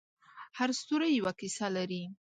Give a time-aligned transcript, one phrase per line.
[0.57, 2.03] هر ستوری یوه کیسه لري.